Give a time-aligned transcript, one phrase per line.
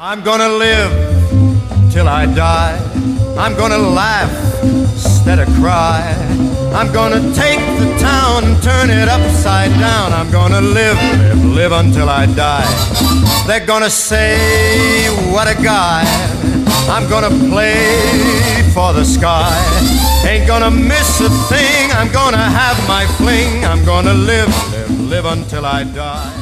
[0.00, 0.92] I'm gonna live
[1.90, 2.78] till I die.
[3.36, 4.30] I'm gonna laugh
[4.62, 6.14] instead of cry.
[6.72, 10.12] I'm gonna take the town and turn it upside down.
[10.12, 12.64] I'm gonna live, live, live until I die.
[13.48, 16.04] They're gonna say, what a guy.
[16.88, 19.50] I'm gonna play for the sky.
[20.24, 21.90] Ain't gonna miss a thing.
[21.90, 23.64] I'm gonna have my fling.
[23.64, 26.37] I'm gonna live, live, live until I die.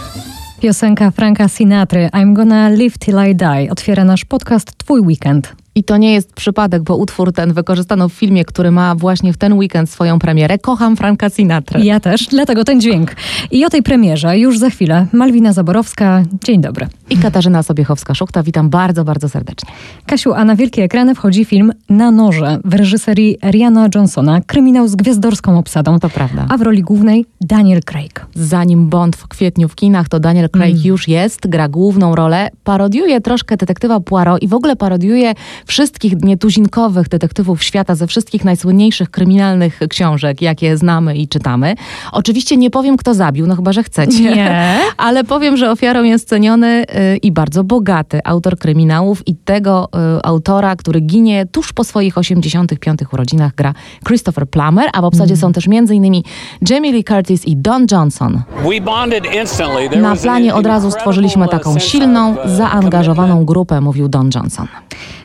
[0.60, 5.65] Piosenka Franka Sinatry I'm Gonna Live Till I Die otwiera nasz podcast Twój Weekend.
[5.76, 9.36] I to nie jest przypadek, bo utwór ten wykorzystano w filmie, który ma właśnie w
[9.36, 10.58] ten weekend swoją premierę.
[10.58, 11.80] Kocham Franka Sinatra.
[11.80, 13.16] Ja też, dlatego ten dźwięk.
[13.50, 15.06] I o tej premierze już za chwilę.
[15.12, 16.86] Malwina Zaborowska, dzień dobry.
[17.10, 19.70] I Katarzyna Sobiechowska-Szuchta, witam bardzo, bardzo serdecznie.
[20.06, 24.96] Kasiu, a na wielkie ekrany wchodzi film Na noże w reżyserii Riana Johnsona, kryminał z
[24.96, 25.98] gwiazdorską obsadą.
[25.98, 26.46] To prawda.
[26.48, 28.26] A w roli głównej Daniel Craig.
[28.34, 33.20] Zanim Bond w kwietniu w kinach, to Daniel Craig już jest, gra główną rolę, parodiuje
[33.20, 35.34] troszkę detektywa Poirot i w ogóle parodiuje
[35.66, 41.74] wszystkich nietuzinkowych detektywów świata ze wszystkich najsłynniejszych kryminalnych książek, jakie znamy i czytamy.
[42.12, 44.22] Oczywiście nie powiem, kto zabił, no chyba, że chcecie.
[44.22, 44.78] Nie.
[44.96, 50.22] Ale powiem, że ofiarą jest ceniony y, i bardzo bogaty autor kryminałów i tego y,
[50.22, 53.74] autora, który ginie tuż po swoich 85 urodzinach gra
[54.06, 56.22] Christopher Plummer, a w obsadzie są też m.in.
[56.70, 58.42] Jamie Lee Curtis i Don Johnson.
[60.00, 64.66] Na planie od razu stworzyliśmy taką silną, uh, zaangażowaną grupę, mówił Don Johnson.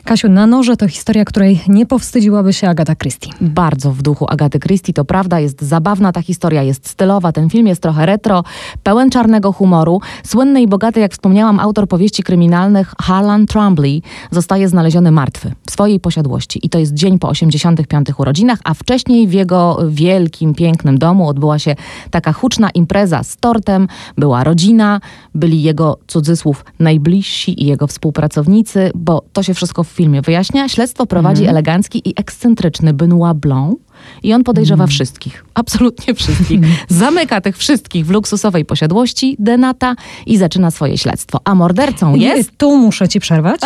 [0.04, 3.30] Kasiu, Na noże to historia, której nie powstydziłaby się Agata Christie.
[3.40, 7.66] Bardzo w duchu Agaty Christie, to prawda, jest zabawna ta historia, jest stylowa, ten film
[7.66, 8.44] jest trochę retro,
[8.82, 10.00] pełen czarnego humoru.
[10.24, 16.00] Słynny i bogaty, jak wspomniałam, autor powieści kryminalnych Harlan Trumbley zostaje znaleziony martwy w swojej
[16.00, 16.66] posiadłości.
[16.66, 21.58] I to jest dzień po 85 urodzinach, a wcześniej w jego wielkim, pięknym domu odbyła
[21.58, 21.76] się
[22.10, 25.00] taka huczna impreza z tortem, była rodzina,
[25.34, 30.68] byli jego cudzysłów najbliżsi i jego współpracownicy, bo to się wszystko filmie wyjaśnia.
[30.68, 33.76] Śledztwo prowadzi elegancki i ekscentryczny Benoit Blanc.
[34.22, 36.60] I on podejrzewa wszystkich, absolutnie wszystkich.
[36.88, 39.94] Zamyka tych wszystkich w luksusowej posiadłości Denata
[40.26, 41.40] i zaczyna swoje śledztwo.
[41.44, 43.60] A mordercą jest I tu muszę ci przerwać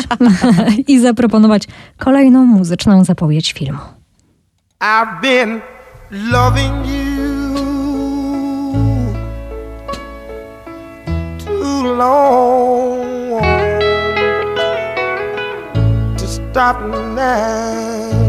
[0.89, 1.63] i zaproponować
[1.99, 3.79] kolejną muzyczną zapowiedź filmu.
[4.81, 5.61] I've been
[6.11, 7.55] loving you
[11.45, 12.86] too long
[16.57, 16.81] stop
[17.15, 18.26] now.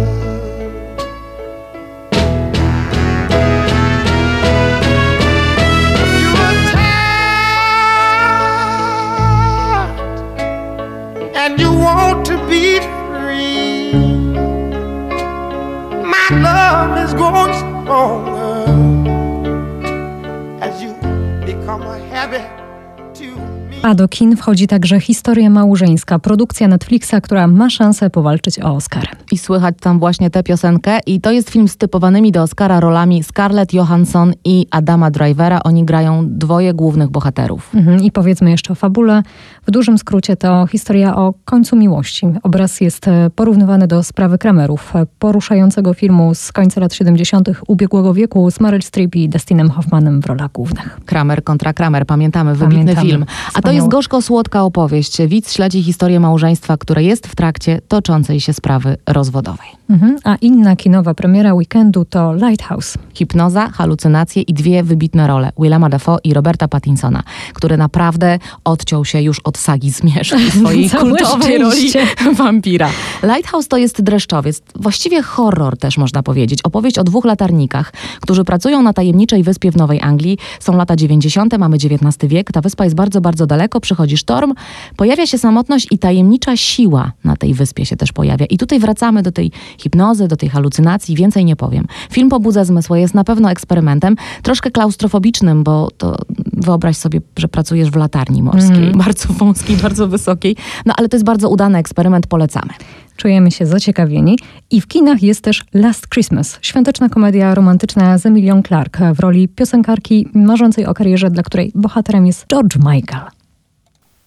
[23.87, 29.07] A do kin wchodzi także historia małżeńska, produkcja Netflixa, która ma szansę powalczyć o Oscar.
[29.31, 30.99] i słychać tam właśnie tę piosenkę.
[31.05, 35.63] I to jest film z typowanymi do Oscara rolami Scarlett Johansson i Adama Drivera.
[35.63, 37.75] Oni grają dwoje głównych bohaterów.
[37.75, 38.03] Mhm.
[38.03, 39.23] I powiedzmy jeszcze o fabule.
[39.67, 42.27] W dużym skrócie to historia o końcu miłości.
[42.43, 47.49] Obraz jest e, porównywany do sprawy Kramerów, e, poruszającego filmu z końca lat 70.
[47.67, 50.99] ubiegłego wieku z Meryl Streep i Dustinem Hoffmanem w rolach głównych.
[51.05, 53.09] Kramer kontra Kramer, pamiętamy, wybitny Pamiętamy.
[53.09, 53.23] film.
[53.23, 53.75] A to Wspaniały.
[53.75, 55.17] jest gorzko-słodka opowieść.
[55.27, 59.76] Widz śledzi historię małżeństwa, które jest w trakcie toczącej się sprawy rozwodowej.
[59.89, 60.17] Mhm.
[60.23, 62.99] A inna kinowa premiera weekendu to Lighthouse.
[63.13, 69.21] Hipnoza, halucynacje i dwie wybitne role Willema Dafoe i Roberta Pattinsona, który naprawdę odciął się
[69.21, 71.91] już od sagi Zmierzch swojej kultowej roli
[72.37, 72.89] wampira.
[73.23, 76.61] Lighthouse to jest dreszczowiec, właściwie horror też można powiedzieć.
[76.61, 80.37] Opowieść o dwóch latarnikach, którzy pracują na tajemniczej wyspie w Nowej Anglii.
[80.59, 84.53] Są lata 90., mamy XIX wiek, ta wyspa jest bardzo, bardzo daleko, przychodzi sztorm,
[84.95, 88.45] pojawia się samotność i tajemnicza siła na tej wyspie się też pojawia.
[88.45, 91.87] I tutaj wracamy do tej hipnozy, do tej halucynacji, więcej nie powiem.
[92.11, 96.17] Film pobudza zmysły, jest na pewno eksperymentem, troszkę klaustrofobicznym, bo to
[96.57, 100.55] wyobraź sobie, że pracujesz w latarni morskiej, bardzo wąskiej, bardzo wysokiej.
[100.85, 102.73] No ale to jest bardzo udany eksperyment, polecamy.
[103.17, 104.39] Czujemy się zaciekawieni.
[104.71, 109.47] I w kinach jest też Last Christmas, świąteczna komedia romantyczna z Emilią Clark w roli
[109.47, 113.25] piosenkarki marzącej o karierze, dla której bohaterem jest George Michael.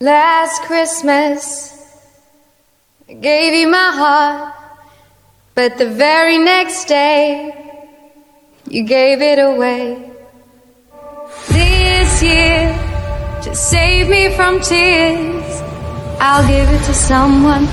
[0.00, 1.73] Last Christmas,
[3.09, 4.55] I gave you my heart,
[5.56, 7.53] but the very next day,
[8.71, 10.10] you gave it away.
[12.20, 15.62] To save me from tears,
[16.20, 17.67] I'll give it to someone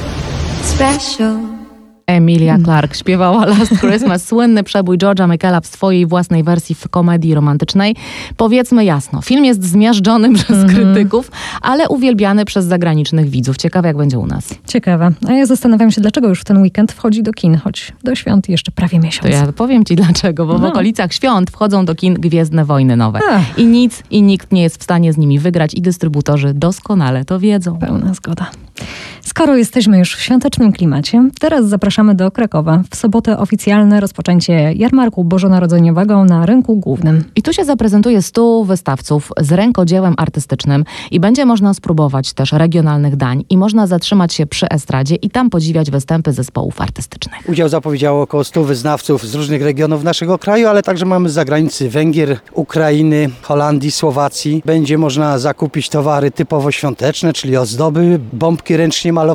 [0.63, 1.56] special.
[2.17, 7.33] Emilia Clarke śpiewała Last Christmas, słynny przebój George'a Michaela w swojej własnej wersji w komedii
[7.33, 7.95] romantycznej.
[8.37, 11.31] Powiedzmy jasno, film jest zmiażdżony przez krytyków,
[11.61, 13.57] ale uwielbiany przez zagranicznych widzów.
[13.57, 14.55] Ciekawe, jak będzie u nas.
[14.67, 15.11] Ciekawe.
[15.27, 18.49] A ja zastanawiam się, dlaczego już w ten weekend wchodzi do kin, choć do świąt
[18.49, 19.21] jeszcze prawie miesiąc.
[19.27, 20.67] To ja powiem ci dlaczego, bo w No.
[20.67, 23.19] okolicach świąt wchodzą do kin Gwiezdne Wojny Nowe.
[23.31, 23.57] Ach.
[23.59, 27.39] I nic i nikt nie jest w stanie z nimi wygrać i dystrybutorzy doskonale to
[27.39, 27.79] wiedzą.
[27.79, 28.45] Pełna zgoda.
[29.37, 32.83] Skoro jesteśmy już w świątecznym klimacie, teraz zapraszamy do Krakowa.
[32.91, 37.23] W sobotę oficjalne rozpoczęcie jarmarku bożonarodzeniowego na rynku głównym.
[37.35, 43.15] I tu się zaprezentuje 100 wystawców z rękodziełem artystycznym i będzie można spróbować też regionalnych
[43.15, 47.49] dań i można zatrzymać się przy estradzie i tam podziwiać występy zespołów artystycznych.
[47.49, 51.89] Udział zapowiedziało około 100 wyznawców z różnych regionów naszego kraju, ale także mamy z zagranicy
[51.89, 54.61] Węgier, Ukrainy, Holandii, Słowacji.
[54.65, 59.26] Będzie można zakupić towary typowo świąteczne, czyli ozdoby, bombki ręcznie malowane,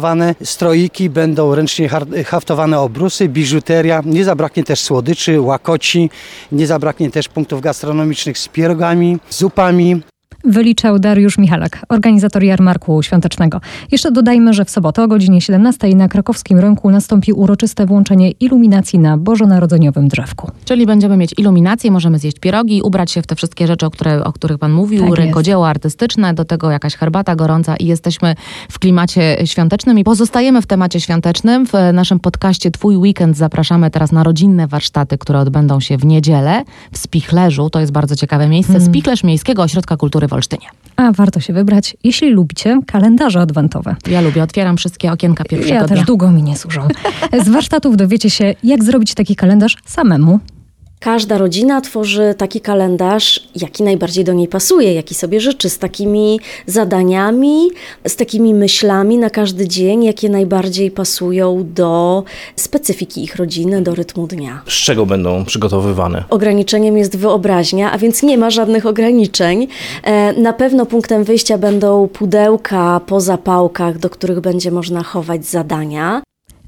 [0.44, 1.89] stroiki, będą ręcznie
[2.27, 4.03] haftowane obrusy, biżuteria.
[4.05, 6.11] Nie zabraknie też słodyczy, łakoci,
[6.53, 10.03] nie zabraknie też punktów gastronomicznych z pierogami, zupami,
[10.44, 13.61] Wyliczał Dariusz Michalak, organizator jarmarku świątecznego.
[13.93, 18.99] Jeszcze dodajmy, że w sobotę o godzinie 17 na krakowskim rynku nastąpi uroczyste włączenie iluminacji
[18.99, 20.50] na bożonarodzeniowym drzewku.
[20.65, 24.25] Czyli będziemy mieć iluminację, możemy zjeść pierogi, ubrać się w te wszystkie rzeczy, o, które,
[24.25, 28.35] o których Pan mówił, Tak rękodzieło artystyczne, do tego jakaś herbata gorąca i jesteśmy
[28.69, 31.67] w klimacie świątecznym i pozostajemy w temacie świątecznym.
[31.67, 36.65] W naszym podcaście Twój Weekend zapraszamy teraz na rodzinne warsztaty, które odbędą się w niedzielę
[36.93, 37.71] w Spichlerzu.
[37.71, 38.73] To jest bardzo ciekawe miejsce.
[38.73, 38.89] Hmm.
[38.89, 40.67] Spichlerz Miejskiego Ośrodka Kultury w Olsztynie.
[40.96, 43.96] A warto się wybrać, jeśli lubicie kalendarze adwentowe.
[44.11, 45.96] Ja lubię, otwieram wszystkie okienka pierwszego Ja dnia.
[45.96, 46.88] też długo mi nie służą.
[47.44, 50.40] Z warsztatów dowiecie się, jak zrobić taki kalendarz samemu.
[51.03, 56.41] Każda rodzina tworzy taki kalendarz, jaki najbardziej do niej pasuje, jaki sobie życzy, z takimi
[56.67, 57.71] zadaniami,
[58.07, 62.25] z takimi myślami na każdy dzień, jakie najbardziej pasują do
[62.57, 64.63] specyfiki ich rodziny, do rytmu dnia.
[64.69, 66.25] Z czego będą przygotowywane?
[66.31, 69.69] Ograniczeniem jest wyobraźnia, a więc nie ma żadnych ograniczeń.
[70.03, 76.23] E, Na pewno punktem wyjścia będą pudełka po zapałkach, do których będzie można chować zadania.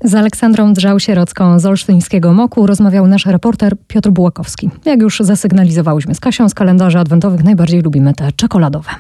[0.05, 4.71] Z Aleksandrą Drzał-Sierocką z Olsztyńskiego Moku rozmawiał nasz reporter Piotr Bułakowski.
[4.85, 8.91] Jak już zasygnalizowałyśmy z Kasią, z kalendarzy adwentowych najbardziej lubimy te czekoladowe.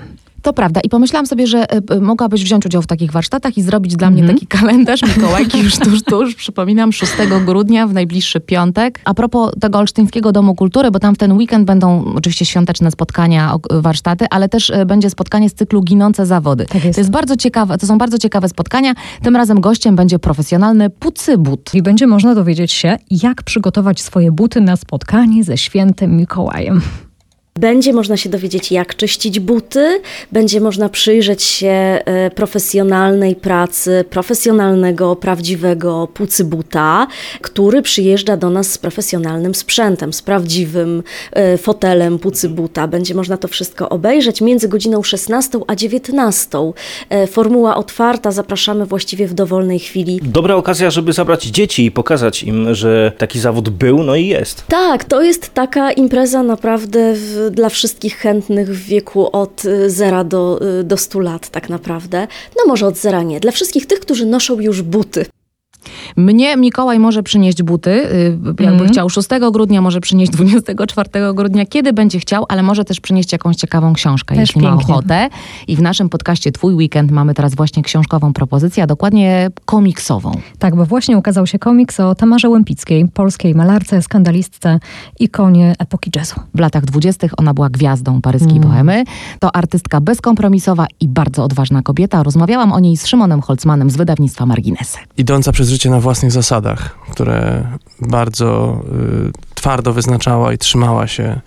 [0.44, 0.80] To prawda.
[0.84, 4.20] I pomyślałam sobie, że y, mogłabyś wziąć udział w takich warsztatach i zrobić dla mnie
[4.20, 4.38] Mhm.
[4.38, 6.34] taki kalendarz Mikołajki już tuż, tuż.
[6.34, 7.12] Przypominam, 6
[7.46, 9.00] grudnia w najbliższy piątek.
[9.04, 13.54] A propos tego Olsztyńskiego Domu Kultury, bo tam w ten weekend będą oczywiście świąteczne spotkania,
[13.54, 16.66] ok- warsztaty, ale też y, będzie spotkanie z cyklu Ginące Zawody.
[16.66, 16.94] Tak jest.
[16.96, 18.94] To jest bardzo ciekawe, to są bardzo ciekawe spotkania.
[19.22, 21.70] Tym razem gościem będzie profesjonalny pucybut.
[21.74, 26.80] I będzie można dowiedzieć się, jak przygotować swoje buty na spotkanie ze świętym Mikołajem.
[27.58, 30.00] Będzie można się dowiedzieć, jak czyścić buty,
[30.32, 37.06] będzie można przyjrzeć się e, profesjonalnej pracy, profesjonalnego, prawdziwego pucybuta,
[37.40, 41.02] który przyjeżdża do nas z profesjonalnym sprzętem, z prawdziwym
[41.32, 42.88] e, fotelem pucybuta.
[42.88, 46.58] Będzie można to wszystko obejrzeć między godziną 16 a 19.
[47.10, 50.20] E, Formuła otwarta, zapraszamy właściwie w dowolnej chwili.
[50.22, 54.64] Dobra okazja, żeby zabrać dzieci i pokazać im, że taki zawód był, no i jest.
[54.68, 60.24] Tak, to jest taka impreza naprawdę w, dla wszystkich chętnych w wieku od y, 0
[60.24, 62.26] do, y, do 100 lat tak naprawdę.
[62.56, 63.40] No może od zera nie.
[63.40, 65.26] Dla wszystkich tych, którzy noszą już buty.
[66.16, 68.88] Mnie Mikołaj może przynieść buty, y, jakby Mhm.
[68.90, 73.56] chciał 6 grudnia, może przynieść 24 grudnia, kiedy będzie chciał, ale może też przynieść jakąś
[73.56, 74.94] ciekawą książkę, Też jeśli ma pięknie.
[74.94, 75.28] ochotę.
[75.68, 80.32] I w naszym podcaście Twój Weekend mamy teraz właśnie książkową propozycję, a dokładnie komiksową.
[80.58, 84.78] Tak, bo właśnie ukazał się komiks o Tamarze Łępickiej, polskiej malarce, skandalistce,
[85.20, 86.40] ikonie epoki jazzu.
[86.54, 87.26] W latach 20.
[87.36, 88.62] ona była gwiazdą paryskiej Mm.
[88.68, 89.04] bohemy.
[89.38, 92.22] To artystka bezkompromisowa i bardzo odważna kobieta.
[92.22, 94.98] Rozmawiałam o niej z Szymonem Holzmanem z wydawnictwa Marginesy.
[95.16, 97.68] idąca przez życie na własnych zasadach, które
[98.00, 98.80] bardzo
[99.28, 101.40] y, twardo wyznaczała i trzymała się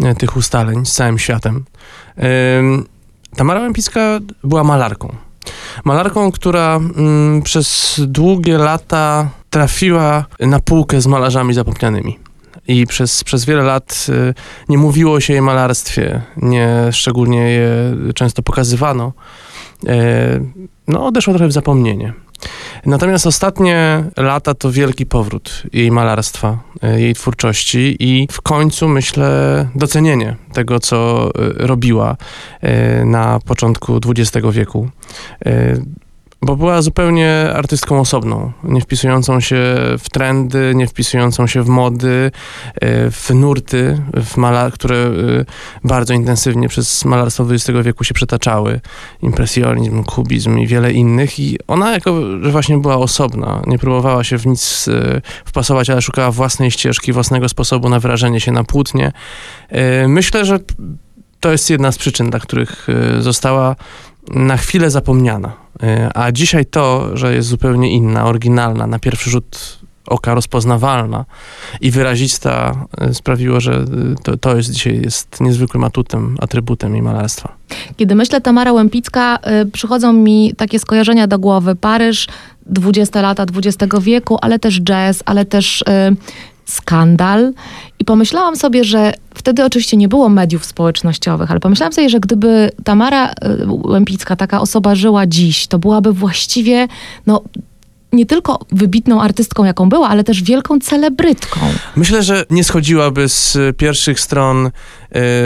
[0.00, 1.64] y, tych ustaleń z całym światem.
[2.58, 2.86] Ym,
[3.36, 4.00] Tamara Łępicka
[4.44, 5.14] była malarką.
[5.84, 12.18] Malarką, która mm, przez długie lata trafiła na półkę z malarzami zapomnianymi.
[12.68, 14.34] I przez, przez wiele lat y,
[14.68, 17.70] nie mówiło się jej malarstwie, nie szczególnie je
[18.14, 19.12] często pokazywano.
[19.84, 19.88] Y,
[20.88, 22.12] no, odeszła trochę w zapomnienie.
[22.86, 29.68] Natomiast ostatnie lata to wielki powrót jej malarstwa, e, jej twórczości i w końcu myślę
[29.74, 32.16] docenienie tego, co e, robiła
[32.60, 34.88] e, na początku XX wieku.
[36.42, 39.56] Bo była zupełnie artystką osobną, nie wpisującą się
[39.98, 42.30] w trendy, nie wpisującą się w mody,
[42.74, 45.10] e, w nurty, w mala, które e,
[45.84, 48.80] bardzo intensywnie przez malarstwo XX wieku się przetaczały.
[49.22, 51.40] Impresjonizm, kubizm i wiele innych.
[51.40, 56.02] I ona jako, że właśnie była osobna, nie próbowała się w nic e, wpasować, ale
[56.02, 59.12] szukała własnej ścieżki, własnego sposobu na wyrażenie się na płótnie.
[60.08, 60.58] Myślę, że
[61.40, 62.86] to jest jedna z przyczyn, dla których
[63.20, 63.76] została
[64.30, 65.52] na chwilę zapomniana.
[65.82, 71.24] E, A dzisiaj to, że jest zupełnie inna, oryginalna, na pierwszy rzut oka rozpoznawalna
[71.80, 73.84] i wyrazista e, sprawiło, że e,
[74.22, 77.56] to, to jest dzisiaj jest niezwykłym atutem, atrybutem jej malarstwa.
[77.96, 81.74] Kiedy myślę Tamara Łępicka, y, przychodzą mi takie skojarzenia do głowy.
[81.74, 82.26] Paryż,
[82.66, 86.16] 20 lata XX wieku, ale też jazz, ale też y,
[86.66, 87.52] skandal.
[87.98, 92.70] I pomyślałam sobie, że wtedy oczywiście nie było mediów społecznościowych, ale pomyślałam sobie, że gdyby
[92.84, 93.34] Tamara y,
[93.68, 96.88] Łępicka, taka osoba żyła dziś, to byłaby właściwie,
[97.26, 97.42] no,
[98.12, 101.60] nie tylko wybitną artystką, jaką była, ale też wielką celebrytką.
[101.96, 104.70] Myślę, że nie schodziłaby z e, pierwszych stron e,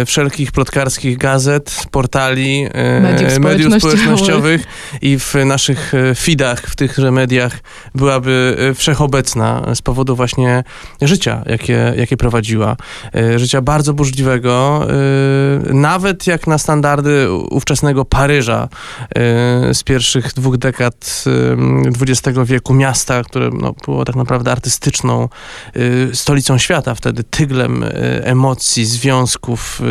[0.06, 3.80] wszelkich plotkarskich gazet, portali, e, Mediów społecznościowych.
[3.80, 4.64] społecznościowych
[5.02, 7.58] i w naszych e, feedach, w tychże mediach
[7.94, 10.64] byłaby e, wszechobecna z powodu właśnie
[11.02, 12.76] życia, jakie, jakie prowadziła.
[13.14, 14.86] E, życia bardzo burzliwego,
[15.68, 18.68] e, nawet jak na standardy ówczesnego Paryża
[19.08, 21.24] e, z pierwszych dwóch dekad
[21.90, 25.28] e, XX wieku, miasta, które no, było tak naprawdę artystyczną
[26.12, 27.84] stolicą świata wtedy, tyglem
[28.22, 29.49] emocji, związków,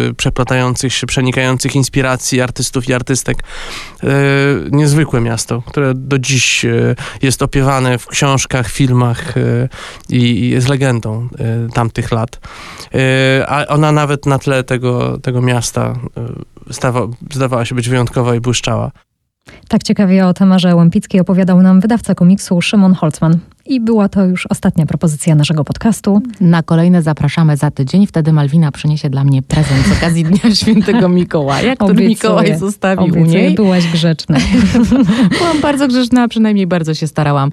[0.10, 3.38] y, przeplatających się, przenikających inspiracji artystów i artystek.
[4.04, 4.08] Y,
[4.72, 9.34] Niezwykłe miasto, które do dziś y, jest opiewane w książkach, filmach
[10.10, 11.30] i jest legendą
[11.74, 12.40] tamtych lat.
[13.48, 15.96] A ona nawet na tle tego, tego miasta
[16.72, 18.92] stawa, zdawała się być wyjątkowa i błyszczała.
[19.68, 23.40] Tak ciekawie o Tamarze Łępickiej opowiadał nam wydawca komiksu Szymon Holzman.
[23.70, 26.22] I była to już ostatnia propozycja naszego podcastu.
[26.42, 28.08] Na kolejne zapraszamy za tydzień.
[28.08, 32.10] Wtedy Malwina przyniesie dla mnie prezent z okazji Dnia Świętego Mikołaja, który Obiecuję.
[32.10, 33.56] Mikołaj zostawił u Obiecuję, niej.
[33.56, 34.38] byłaś grzeczna.
[35.40, 37.52] Byłam bardzo grzeczna, przynajmniej bardzo się starałam.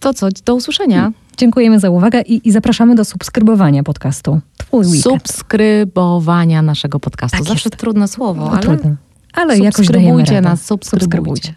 [0.00, 1.12] To co, do usłyszenia.
[1.36, 4.40] Dziękujemy za uwagę i, i zapraszamy do subskrybowania podcastu.
[4.56, 5.02] Twój weekend.
[5.02, 7.38] Subskrybowania naszego podcastu.
[7.38, 7.76] Tak Zawsze jest.
[7.80, 8.90] trudne słowo, No, ale trudno.
[9.32, 10.48] Ale jakoś dajemy subskrybujcie radę.
[10.48, 11.54] nas, subskrybujcie.